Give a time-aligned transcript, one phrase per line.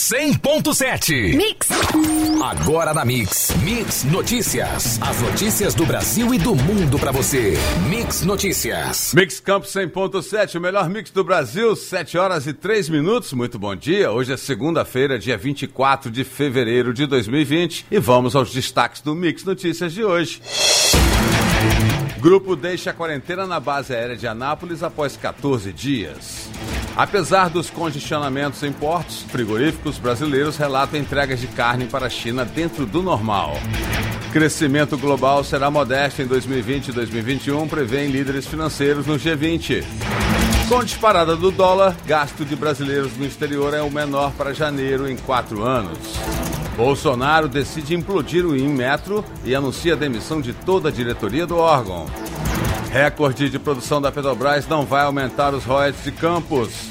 [0.00, 1.36] 100.7.
[1.36, 1.68] Mix.
[2.42, 3.54] Agora na Mix.
[3.62, 4.98] Mix Notícias.
[5.02, 7.52] As notícias do Brasil e do mundo para você.
[7.90, 9.12] Mix Notícias.
[9.12, 13.34] Mix Campos 100.7, o melhor mix do Brasil, 7 horas e 3 minutos.
[13.34, 14.10] Muito bom dia.
[14.10, 19.44] Hoje é segunda-feira, dia 24 de fevereiro de 2020 e vamos aos destaques do Mix
[19.44, 20.40] Notícias de hoje.
[22.20, 26.48] Grupo deixa a quarentena na base aérea de Anápolis após 14 dias.
[26.96, 32.84] Apesar dos congestionamentos em portos, frigoríficos brasileiros relatam entregas de carne para a China dentro
[32.84, 33.54] do normal.
[34.32, 39.84] Crescimento global será modesto em 2020 e 2021, prevêem líderes financeiros no G20.
[40.68, 45.16] Com disparada do dólar, gasto de brasileiros no exterior é o menor para janeiro em
[45.16, 45.98] quatro anos.
[46.76, 52.06] Bolsonaro decide implodir o Inmetro e anuncia a demissão de toda a diretoria do órgão.
[52.90, 56.89] Recorde de produção da Petrobras não vai aumentar os royalties de Campos.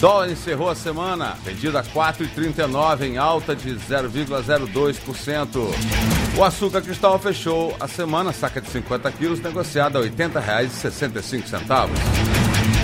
[0.00, 5.60] Dólar encerrou a semana, vendido a 4,39 em alta de 0,02%.
[6.38, 11.90] O açúcar cristal fechou a semana, saca de 50 quilos, negociada a R$ 80,65.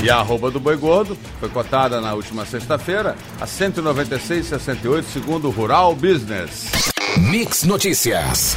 [0.04, 5.50] E a arroba do boi gordo foi cotada na última sexta-feira a 196,68 segundo o
[5.50, 6.70] Rural Business.
[7.16, 8.54] Mix Notícias.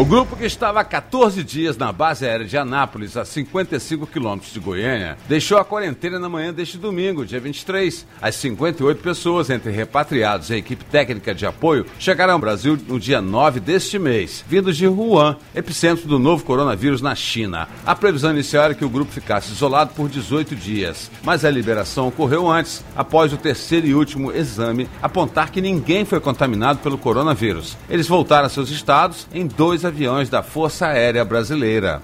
[0.00, 4.50] O grupo que estava há 14 dias na base aérea de Anápolis, a 55 quilômetros
[4.50, 8.06] de Goiânia, deixou a quarentena na manhã deste domingo, dia 23.
[8.18, 12.98] As 58 pessoas, entre repatriados e a equipe técnica de apoio, chegaram ao Brasil no
[12.98, 17.68] dia 9 deste mês, vindos de Wuhan, epicentro do novo coronavírus na China.
[17.84, 22.08] A previsão inicial era que o grupo ficasse isolado por 18 dias, mas a liberação
[22.08, 27.76] ocorreu antes, após o terceiro e último exame apontar que ninguém foi contaminado pelo coronavírus.
[27.90, 32.00] Eles voltaram a seus estados em dois aviões da Força Aérea Brasileira.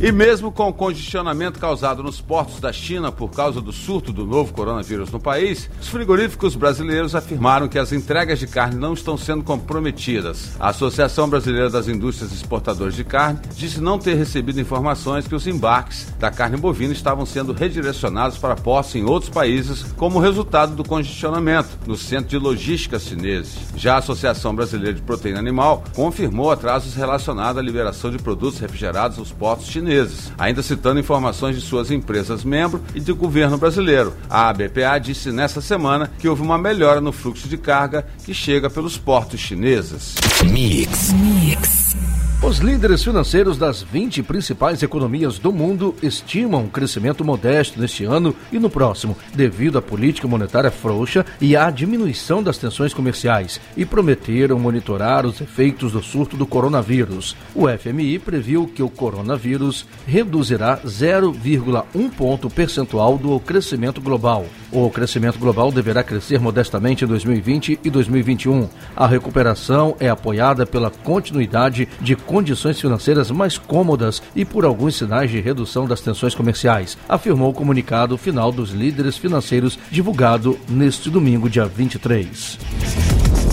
[0.00, 4.26] E mesmo com o congestionamento causado nos portos da China por causa do surto do
[4.26, 9.16] novo coronavírus no país, os frigoríficos brasileiros afirmaram que as entregas de carne não estão
[9.16, 10.56] sendo comprometidas.
[10.58, 15.46] A Associação Brasileira das Indústrias Exportadoras de Carne disse não ter recebido informações que os
[15.46, 20.84] embarques da carne bovina estavam sendo redirecionados para portos em outros países como resultado do
[20.86, 23.58] congestionamento no centro de logística chineses.
[23.76, 29.18] Já a Associação Brasileira de Proteína Animal confirmou atrasos relacionados à liberação de produtos refrigerados
[29.18, 34.14] aos portos chineses chineses, ainda citando informações de suas empresas membro e do governo brasileiro.
[34.28, 38.70] A ABPA disse nesta semana que houve uma melhora no fluxo de carga que chega
[38.70, 40.14] pelos portos chineses.
[40.50, 41.12] Mix.
[41.12, 42.23] Mix.
[42.46, 48.36] Os líderes financeiros das 20 principais economias do mundo estimam um crescimento modesto neste ano
[48.52, 53.86] e no próximo, devido à política monetária frouxa e à diminuição das tensões comerciais, e
[53.86, 57.34] prometeram monitorar os efeitos do surto do coronavírus.
[57.54, 64.44] O FMI previu que o coronavírus reduzirá 0,1 ponto percentual do crescimento global.
[64.74, 68.68] O crescimento global deverá crescer modestamente em 2020 e 2021.
[68.96, 75.30] A recuperação é apoiada pela continuidade de condições financeiras mais cômodas e por alguns sinais
[75.30, 81.48] de redução das tensões comerciais, afirmou o comunicado final dos líderes financeiros divulgado neste domingo,
[81.48, 83.03] dia 23.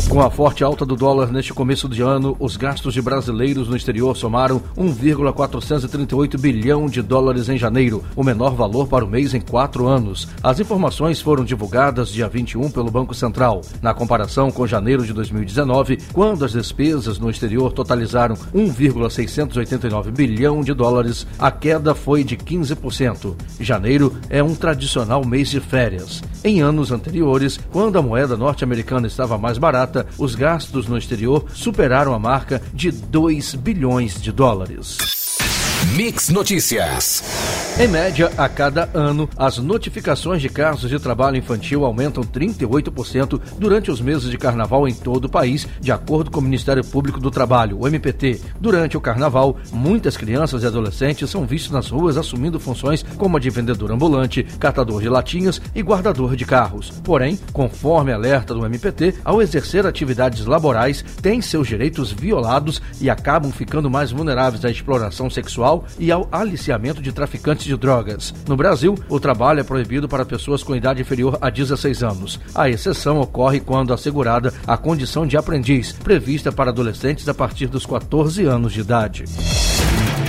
[0.10, 3.78] Com a forte alta do dólar neste começo de ano, os gastos de brasileiros no
[3.78, 9.40] exterior somaram 1,438 bilhão de dólares em janeiro, o menor valor para o mês em
[9.42, 10.28] quatro anos.
[10.44, 13.62] As informações foram divulgadas dia 21 pelo Banco Central.
[13.82, 20.74] Na comparação com janeiro de 2019, quando as despesas no exterior totalizaram 1,689 bilhão de
[20.74, 23.36] dólares, a queda foi de 15%.
[23.60, 26.22] Janeiro é um tradicional mês de férias.
[26.44, 32.14] Em anos anteriores, quando a moeda norte-americana estava mais barata, os gastos no exterior superaram
[32.14, 35.21] a marca de 2 bilhões de dólares.
[35.96, 37.22] Mix Notícias.
[37.78, 43.92] Em média, a cada ano, as notificações de casos de trabalho infantil aumentam 38% durante
[43.92, 47.30] os meses de carnaval em todo o país, de acordo com o Ministério Público do
[47.30, 48.40] Trabalho, o MPT.
[48.60, 53.40] Durante o carnaval, muitas crianças e adolescentes são vistos nas ruas assumindo funções como a
[53.40, 56.90] de vendedor ambulante, catador de latinhas e guardador de carros.
[57.04, 63.52] Porém, conforme alerta do MPT, ao exercer atividades laborais, têm seus direitos violados e acabam
[63.52, 68.34] ficando mais vulneráveis à exploração sexual e ao aliciamento de traficantes de drogas.
[68.48, 72.40] No Brasil, o trabalho é proibido para pessoas com idade inferior a 16 anos.
[72.54, 77.86] A exceção ocorre quando assegurada a condição de aprendiz, prevista para adolescentes a partir dos
[77.86, 79.26] 14 anos de idade.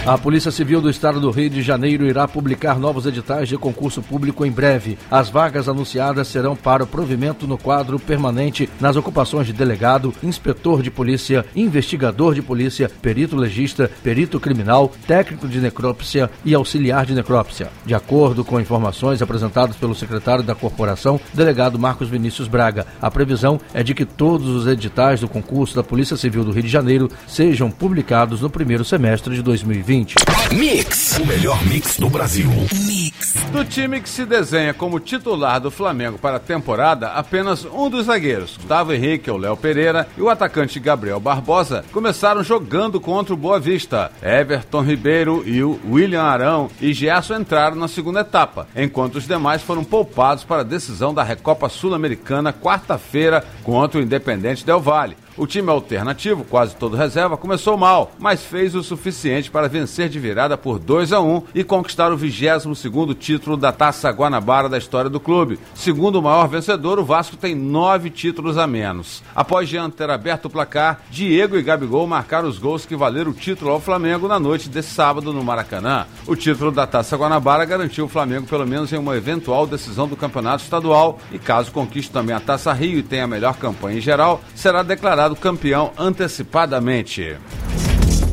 [0.04, 4.02] A Polícia Civil do Estado do Rio de Janeiro irá publicar novos editais de concurso
[4.02, 4.98] público em breve.
[5.08, 10.82] As vagas anunciadas serão para o provimento no quadro permanente nas ocupações de delegado, inspetor
[10.82, 17.14] de polícia, investigador de polícia, perito legista, perito criminal, técnico de necrópsia e auxiliar de
[17.14, 17.70] necrópsia.
[17.86, 23.60] De acordo com informações apresentadas pelo secretário da corporação, delegado Marcos Vinícius Braga, a previsão
[23.72, 27.08] é de que todos os editais do concurso da Polícia Civil do Rio de Janeiro
[27.24, 29.91] sejam publicados no primeiro semestre de 2020.
[29.92, 30.14] 2020.
[30.52, 32.48] Mix, o melhor mix do Brasil.
[32.86, 33.34] Mix.
[33.52, 38.06] Do time que se desenha como titular do Flamengo para a temporada, apenas um dos
[38.06, 43.36] zagueiros, Gustavo Henrique ou Léo Pereira, e o atacante Gabriel Barbosa começaram jogando contra o
[43.36, 44.10] Boa Vista.
[44.22, 49.62] Everton Ribeiro e o William Arão e Gerson entraram na segunda etapa, enquanto os demais
[49.62, 55.16] foram poupados para a decisão da Recopa Sul-Americana quarta-feira contra o Independente Del Valle.
[55.34, 60.18] O time alternativo, quase todo reserva, começou mal, mas fez o suficiente para vencer de
[60.18, 65.08] virada por 2 a 1 e conquistar o 22º título da Taça Guanabara da história
[65.08, 65.58] do clube.
[65.74, 69.22] Segundo o maior vencedor, o Vasco tem nove títulos a menos.
[69.34, 73.34] Após Jean ter aberto o placar, Diego e Gabigol marcaram os gols que valeram o
[73.34, 76.06] título ao Flamengo na noite desse sábado no Maracanã.
[76.26, 80.16] O título da Taça Guanabara garantiu o Flamengo pelo menos em uma eventual decisão do
[80.16, 84.00] campeonato estadual e caso conquiste também a Taça Rio e tenha a melhor campanha em
[84.00, 87.36] geral, será declarado declarado campeão antecipadamente.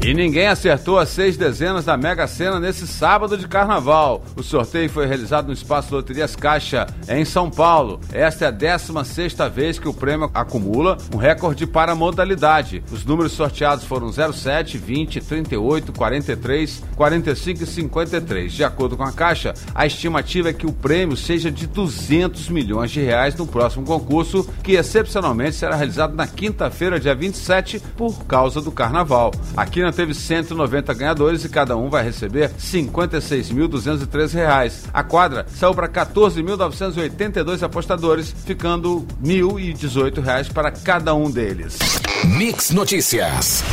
[0.01, 4.23] E ninguém acertou as seis dezenas da Mega Sena nesse sábado de carnaval.
[4.33, 7.99] O sorteio foi realizado no Espaço Loterias Caixa, em São Paulo.
[8.13, 12.81] Esta é a 16 vez que o prêmio acumula um recorde para a modalidade.
[12.89, 18.53] Os números sorteados foram 07, 20, 38, 43, 45 e 53.
[18.53, 22.89] De acordo com a Caixa, a estimativa é que o prêmio seja de 200 milhões
[22.89, 28.61] de reais no próximo concurso, que excepcionalmente será realizado na quinta-feira, dia 27, por causa
[28.61, 29.31] do carnaval.
[29.57, 34.85] Aqui na teve 190 ganhadores e cada um vai receber R$ 56.203.
[34.93, 41.77] A quadra saiu para 14.982 apostadores, ficando R$ 1.018 para cada um deles.
[42.37, 43.63] Mix Notícias.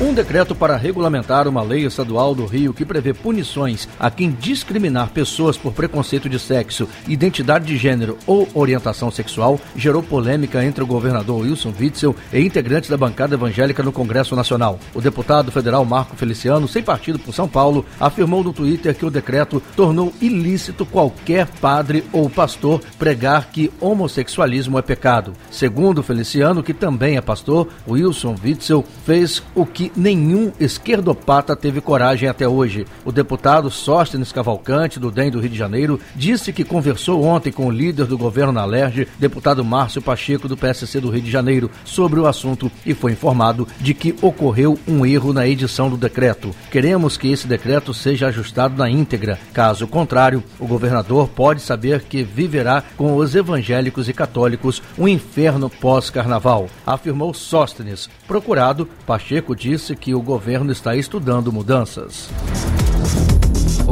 [0.00, 5.10] Um decreto para regulamentar uma lei estadual do Rio que prevê punições a quem discriminar
[5.10, 10.86] pessoas por preconceito de sexo, identidade de gênero ou orientação sexual gerou polêmica entre o
[10.86, 14.80] governador Wilson Witzel e integrantes da bancada evangélica no Congresso Nacional.
[14.92, 19.10] O deputado federal Marco Feliciano, sem partido por São Paulo, afirmou no Twitter que o
[19.10, 25.34] decreto tornou ilícito qualquer padre ou pastor pregar que homossexualismo é pecado.
[25.52, 31.80] Segundo Feliciano, que também é pastor, Wilson Witzel fez o que que nenhum esquerdopata teve
[31.80, 32.86] coragem até hoje.
[33.04, 37.66] O deputado Sóstenes Cavalcante, do DEM do Rio de Janeiro, disse que conversou ontem com
[37.66, 41.70] o líder do governo na LERJ, deputado Márcio Pacheco, do PSC do Rio de Janeiro,
[41.84, 46.54] sobre o assunto e foi informado de que ocorreu um erro na edição do decreto.
[46.70, 49.38] Queremos que esse decreto seja ajustado na íntegra.
[49.52, 55.68] Caso contrário, o governador pode saber que viverá com os evangélicos e católicos um inferno
[55.68, 58.08] pós-carnaval, afirmou Sóstenes.
[58.26, 62.30] Procurado, Pacheco disse disse que o governo está estudando mudanças.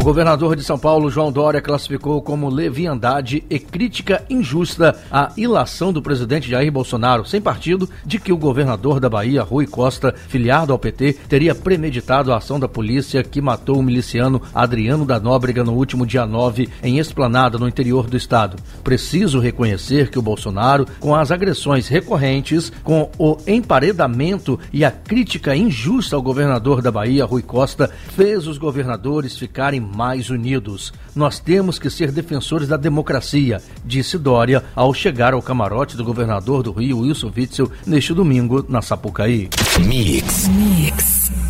[0.02, 5.92] O governador de São Paulo, João Dória, classificou como leviandade e crítica injusta a ilação
[5.92, 10.72] do presidente Jair Bolsonaro, sem partido, de que o governador da Bahia, Rui Costa, filiado
[10.72, 15.62] ao PT, teria premeditado a ação da polícia que matou o miliciano Adriano da Nóbrega
[15.62, 18.56] no último dia 9 em Esplanada, no interior do estado.
[18.82, 25.54] Preciso reconhecer que o Bolsonaro, com as agressões recorrentes, com o emparedamento e a crítica
[25.54, 30.92] injusta ao governador da Bahia, Rui Costa, fez os governadores ficarem mais unidos.
[31.14, 36.62] Nós temos que ser defensores da democracia, disse Dória ao chegar ao camarote do governador
[36.62, 39.48] do Rio, Wilson Witzel, neste domingo, na Sapucaí.
[39.86, 40.48] Mix.
[40.48, 41.41] Mix.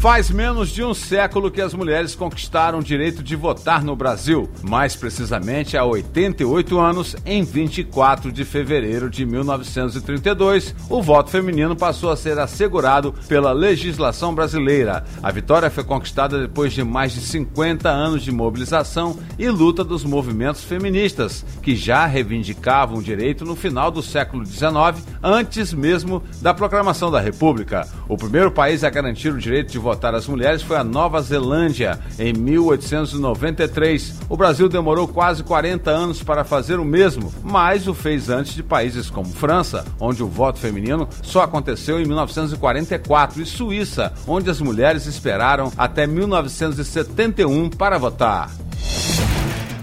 [0.00, 4.48] Faz menos de um século que as mulheres conquistaram o direito de votar no Brasil,
[4.62, 12.12] mais precisamente há 88 anos, em 24 de fevereiro de 1932, o voto feminino passou
[12.12, 15.02] a ser assegurado pela legislação brasileira.
[15.20, 20.04] A vitória foi conquistada depois de mais de 50 anos de mobilização e luta dos
[20.04, 26.54] movimentos feministas, que já reivindicavam o direito no final do século XIX, antes mesmo da
[26.54, 27.84] proclamação da República.
[28.08, 31.98] O primeiro país a garantir o direito de votar as mulheres foi a Nova Zelândia,
[32.18, 34.14] em 1893.
[34.30, 38.62] O Brasil demorou quase 40 anos para fazer o mesmo, mas o fez antes de
[38.62, 44.60] países como França, onde o voto feminino só aconteceu em 1944, e Suíça, onde as
[44.60, 48.67] mulheres esperaram até 1971 para votar.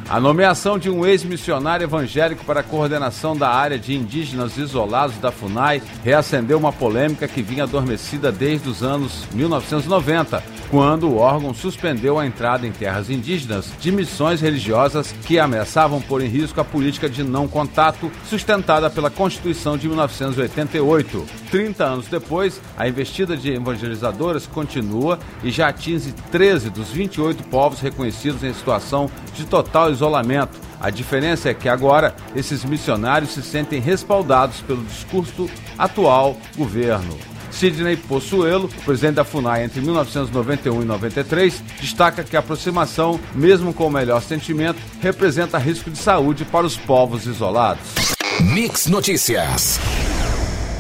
[0.08, 5.32] A nomeação de um ex-missionário evangélico para a coordenação da área de indígenas isolados da
[5.32, 12.20] FUNAI reacendeu uma polêmica que vinha adormecida desde os anos 1990, quando o órgão suspendeu
[12.20, 17.10] a entrada em terras indígenas de missões religiosas que ameaçavam pôr em risco a política
[17.10, 21.26] de não contato sustentada pela Constituição de 1988.
[21.52, 27.80] 30 anos depois, a investida de evangelizadoras continua e já atinge 13 dos 28 povos
[27.80, 30.60] reconhecidos em situação de total isolamento.
[30.80, 37.35] A diferença é que agora esses missionários se sentem respaldados pelo discurso atual governo.
[37.56, 43.88] Sidney Possuelo, presidente da FUNAI entre 1991 e 93, destaca que a aproximação, mesmo com
[43.88, 48.16] o melhor sentimento, representa risco de saúde para os povos isolados.
[48.42, 49.80] Mix Notícias.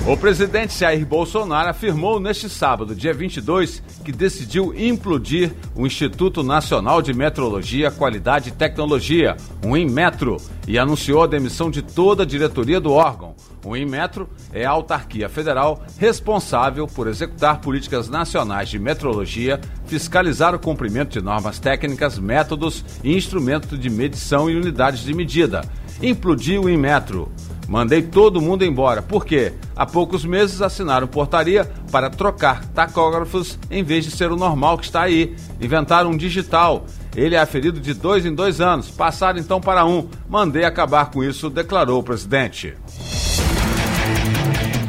[0.05, 7.01] O presidente Jair Bolsonaro afirmou neste sábado, dia 22, que decidiu implodir o Instituto Nacional
[7.01, 12.79] de Metrologia, Qualidade e Tecnologia, o INMetro, e anunciou a demissão de toda a diretoria
[12.79, 13.34] do órgão.
[13.65, 20.60] O INMetro é a autarquia federal responsável por executar políticas nacionais de metrologia, fiscalizar o
[20.60, 25.63] cumprimento de normas técnicas, métodos e instrumentos de medição e unidades de medida.
[26.00, 27.31] Implodiu o INMetro.
[27.67, 34.05] Mandei todo mundo embora, porque há poucos meses assinaram portaria para trocar tacógrafos em vez
[34.05, 35.36] de ser o normal que está aí.
[35.60, 36.86] Inventaram um digital.
[37.15, 38.91] Ele é aferido de dois em dois anos.
[38.91, 40.07] Passaram então para um.
[40.29, 42.75] Mandei acabar com isso, declarou o presidente.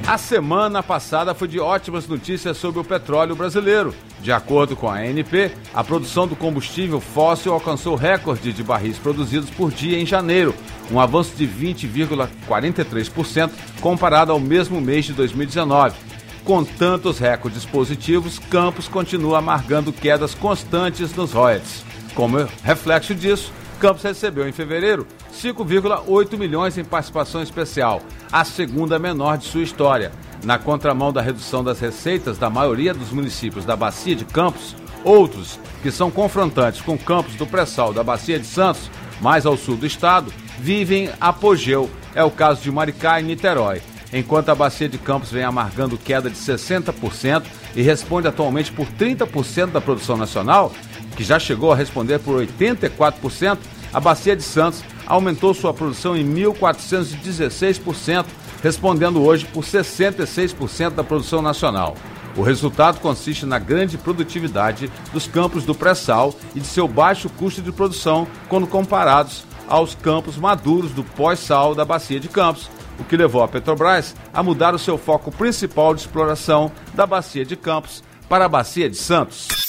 [0.06, 3.92] A semana passada foi de ótimas notícias sobre o petróleo brasileiro.
[4.20, 9.50] De acordo com a ANP, a produção do combustível fóssil alcançou recorde de barris produzidos
[9.50, 10.54] por dia em janeiro,
[10.92, 15.96] um avanço de 20,43% comparado ao mesmo mês de 2019.
[16.44, 21.84] Com tantos recordes positivos, Campos continua amargando quedas constantes nos royalties.
[22.14, 28.00] Como reflexo disso, Campos recebeu em fevereiro 5,8 milhões em participação especial,
[28.32, 30.12] a segunda menor de sua história.
[30.44, 35.58] Na contramão da redução das receitas da maioria dos municípios da Bacia de Campos, outros
[35.82, 38.90] que são confrontantes com Campos do Pré-Sal da Bacia de Santos,
[39.20, 41.90] mais ao sul do estado, vivem apogeu.
[42.14, 43.82] É o caso de Maricá e Niterói.
[44.12, 49.72] Enquanto a Bacia de Campos vem amargando queda de 60% e responde atualmente por 30%
[49.72, 50.72] da produção nacional,
[51.16, 53.58] que já chegou a responder por 84%,
[53.92, 58.26] a Bacia de Santos aumentou sua produção em 1.416%,
[58.62, 61.96] respondendo hoje por 66% da produção nacional.
[62.36, 67.62] O resultado consiste na grande produtividade dos campos do pré-sal e de seu baixo custo
[67.62, 73.16] de produção quando comparados aos campos maduros do pós-sal da Bacia de Campos, o que
[73.16, 78.04] levou a Petrobras a mudar o seu foco principal de exploração da Bacia de Campos
[78.28, 79.65] para a Bacia de Santos.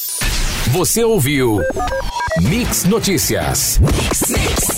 [0.72, 1.62] Você ouviu
[2.42, 3.80] Mix Notícias.
[3.80, 4.77] Mix, mix.